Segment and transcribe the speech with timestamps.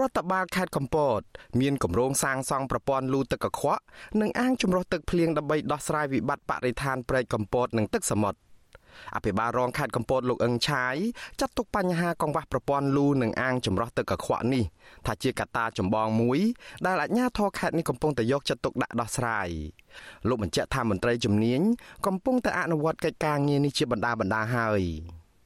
[0.00, 1.20] រដ្ឋបាលខេត្តកំពត
[1.60, 3.82] មានគម្រោងសាងសង់ប្រព័ន្ធលូទឹកកខ្វក់
[4.20, 8.38] និងអាងចម្រោះទឹកភ្លៀងដើម្បីដោះស្រាយវិបត្តិបរិស្ថានព្រែកកំពតនិងទឹកសមុទ្រ
[9.16, 10.96] អភិបាលរងខេត្តកំពតលោកអឹងឆាយ
[11.40, 14.64] ចាត់ទុកបញ្ហាកង្វះប្រព័ន្ធលូនិងអាងចម្រោះទឹកកខ្វក់នេះ
[15.06, 16.38] ថាជាកត្តាចម្បងមួយ
[16.86, 19.48] ដែលអាជ្ញាធរខេត្តនេះកំពុងតែយកចិត្តទុកដាក់ដោះស្រាយ
[20.28, 21.60] លោកបញ្ជាក់ថាមន្ត្រីជំនាញ
[22.06, 24.82] កំពុងតែអនុវត្តកិច្ចការងារនេះជាបណ្ដាបណ្ដាហើយ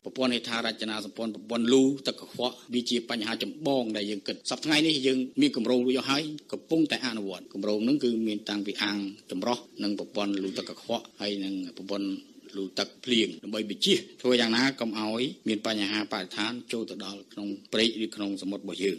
[0.05, 8.98] ប្រព័ន្ធហេដ្ឋារចនាសម្ព័ន្ធប្រព័ន្ធលូទឹកកខ្វក់វាជាបញ្ហាចម្បងដែលយើងគិតសប្តាហ៍នេះយើងមានគម្រោងរួចអស់ហើយកំពុងតែអនុវត្តគម្រោងហ្នឹងគឺមានតាំងពីអាង
[9.30, 12.09] ចម្រោះនិងប្រព័ន្ធលូទឹកកខ្វក់ហើយនិងប្រព័ន្ធ
[12.56, 18.98] លូទឹកភ្លៀងដើម្បីបញ្ជាធ្វើយ៉ាងណាកុំឲ្យមានបញ្ហាបរិស្ថានចូលទៅដល់ក្នុងព្រែកឬក្នុងសមុទ្ររបស់យើង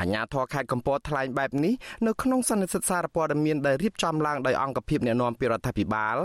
[0.00, 1.74] អាជ្ញាធរខេត្តកំពតថ្លែងបែបនេះ
[2.06, 6.16] នៅក្នុងសន្និសីទសារព័ត៌មានដែលរៀបចំឡើងដោយអង្គភាពអ្នកណែនាំពីរដ្ឋាភិបាល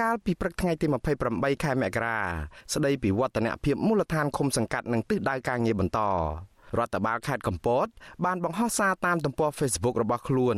[0.00, 0.86] កាលពីព្រឹកថ្ងៃទី
[1.24, 2.18] 28ខែមករា
[2.74, 6.00] ស្ដីពីវឌ្ឍនភាពមូលដ្ឋានឃុំសង្កាត់និងទិសដៅការងារបន្ត
[6.78, 7.86] រដ្ឋបាលខេត្តកំពត
[8.24, 10.56] បានបង្ហោះសារតាមទំព័រ Facebook របស់ខ្លួន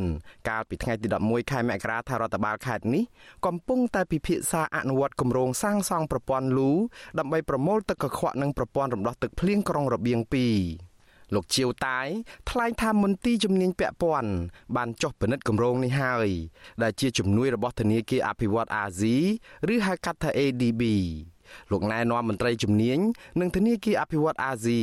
[0.49, 3.03] កាលពីថ្ងៃទី11ខែមករាថារដ្ឋបាលខេត្តនេះ
[3.45, 6.71] កំពុងតែពិភាក្សាអនុវត្តគម្រោងសាងសង់ប្រព័ន្ធលូ
[7.19, 10.88] ដើម្បីប្រមូលទឹកកខ្វក់និងប្រព័ន្ធរំដោះទឹកភ្លៀងក្រុងរបៀង2
[11.33, 12.07] លោកជាវតាយ
[12.49, 14.31] ថ្លែងថាមន្ទីរជំនាញពាក់ព័ន្ធ
[14.75, 16.29] បានចុះពិនិត្យគម្រោងនេះហើយ
[16.83, 19.17] ដែលជាជំនួយរបស់ធនាគារអភិវឌ្ឍអាស៊ី
[19.73, 20.83] ឬហៅកាត់ថា ADB
[21.71, 22.99] លោកណែនាំមន្ត្រីជំនាញ
[23.39, 24.81] និងធនាគារអភិវឌ្ឍអាស៊ី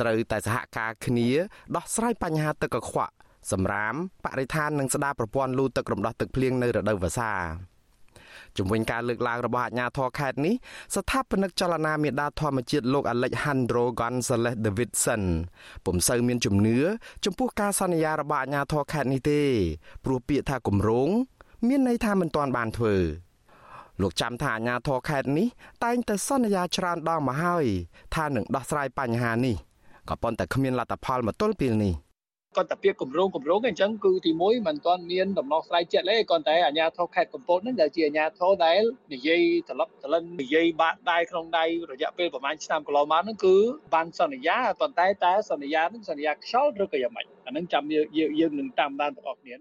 [0.00, 1.28] ត្រូវតែសហការគ្នា
[1.76, 3.12] ដោះស្រាយបញ្ហាទឹកកខ្វក់
[3.52, 7.32] សម្រាមបរិស្ថាននិងស្ដារប្រព័ន្ធលូទឹករំដោះទឹកភ្លៀងនៅរដូវវស្សា
[8.58, 10.54] ជំវិញការលើកឡើងរបស់អាជ្ញាធរខេត្តនេះ
[10.94, 15.22] ស្ថាបនិកចលនាមេដាធម្មជាតិលោក Alejandro Gonzalez Davidson
[15.84, 16.78] ពុំសូវមានជំនឿ
[17.24, 19.42] ចំពោះការសន្យារបស់អាជ្ញាធរខេត្តនេះទេ
[20.04, 21.08] ព្រោះពាក្យថាគម្រោង
[21.68, 22.96] មានន័យថាមិនទាន់បានធ្វើ
[24.02, 25.48] លោកចាំថាអាញាធរខេត្តនេះ
[25.84, 27.66] តែងតែសន្យាច្រើនដងមកហើយ
[28.14, 29.56] ថានឹងដោះស្រាយបញ្ហានេះ
[30.08, 31.94] ក៏ប៉ុន្តែគ្មានលទ្ធផលមកទល់ពេលនេះ
[32.56, 38.80] គាត់តែពាក្យគម្រោងគម្រោងអញ្ចឹងគឺទី1មិនទាន់មានដំណោះស្រាយជាក់លាក់គាត់តែអាជ្ញាធរខេត្តកំពតនឹងដែលជាអាជ្ញាធរដែល
[39.14, 43.56] និយាយត្រឡប់ត្រលិននិយាយបាក់ដៃក្នុងដៃរយៈពេលប្រហែលឆ្នាំកន្លងមកហ្នឹងគឺ
[43.94, 48.06] បានសន្យាប៉ុន្តែតែសន្យាហ្នឹងសន្យាខ្យល់ឬក៏យ៉ាងម៉េចអាហ្នឹងចាំយើង
[48.40, 49.54] យើងនឹងតាមដានទាំងអស់គ្នា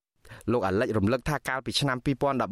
[0.51, 1.97] លោកអាលិចរំលឹកថាកាលពីឆ្នាំ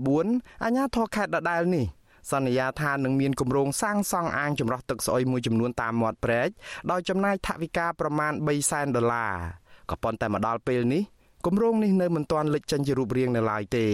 [0.06, 1.86] 2014អាជ្ញាធរខេត្តដដែលនេះ
[2.32, 6.50] សន្យាថានឹងមានគម្រោងសាងសង់អាងចម្រោះទឹកស្អុយមួយចំនួនតាមមាត់ព្រែក
[6.92, 9.34] ដោយចំណាយថវិកាប្រមាណ3សែនដុល្លារ
[9.92, 11.04] ក៏ប៉ុន្តែមកដល់ពេលនេះ
[11.46, 13.88] គម្រោងនេះនៅមិនទាន់លេចចេញជារូបរាងនៅឡើយទេ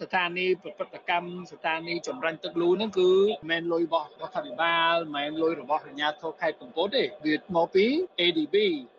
[0.00, 7.86] ស្ថានីយ៍ប្រព្រឹត្តកម្មស្ថានីយ៍ចម្រាញ់ទឹកលូហ្នឹងគឺមិនមែនលុយរបស់រដ្ឋាភិបាលមិនមែនលុយរបស់អាជ្ញាធរខេត្តកំពតទេវាមកពី
[8.20, 8.56] ADB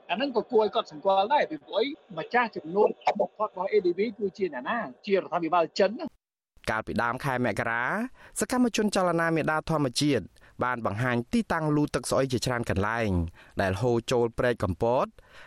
[0.10, 1.86] អាហ្នឹងក៏គួរឲ្យកត់សម្គាល់ដែរពីព្រោះអី
[2.20, 6.06] ម្ចាស់ចំនួនបំផុតរបស់ ADB គឺជាអ្នកណាជារដ្ឋាភិបាលចិនណា
[6.70, 7.84] កាលពីដើមខែមករា
[8.40, 10.24] សកម្មជនចលនាមេដាធម្មជាតិ
[10.64, 13.10] បានបង្ហាញទីតាំងលូទឹកស្អុយជាច្រើនកន្លែង
[13.62, 15.06] ដែលហូរចូលព្រែកកំពត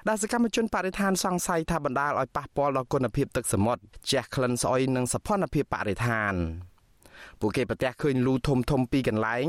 [0.08, 6.34] ដែលសកម្មជនបរិស្ថានសង្ស័យថាបណ្ដាលឲ្យប៉ះពាល់ដល់គុណភាពទឹកសមុទ្រជះក្លិនស្អុយនិងសភនភាពបរិស្ថាន
[7.40, 9.46] ពួកគេប្រទះឃើញលូធំធំពីរកន្លែង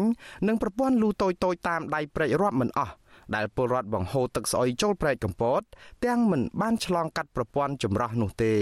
[0.47, 2.93] និងប្រព័ន្ធលូតូចតូចតាមដៃព្រែករាប់មិនអស់
[3.35, 5.61] ដែលពលរដ្ឋបង្ហូរទឹកស្អុយចូលព្រែកកំពត
[6.05, 8.55] ទាំងមិនបានឆ្លងកាត់ប្រព័ន្ធចម្រោះនោះទេ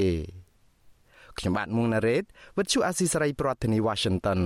[1.38, 2.24] ខ្ញុំបាទមុងណារ៉េត
[2.58, 4.40] វិទ្យុអាស៊ីសេរីប្រធានាធិបតី Washington